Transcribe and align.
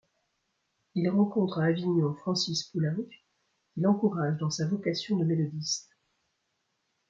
Il 0.95 1.07
rencontre 1.11 1.59
à 1.59 1.65
Avignon 1.65 2.15
Francis 2.15 2.63
Poulenc 2.63 2.95
qui 3.71 3.81
l'encourage 3.81 4.35
dans 4.39 4.49
sa 4.49 4.65
vocation 4.67 5.15
de 5.15 5.25
mélodiste. 5.25 5.95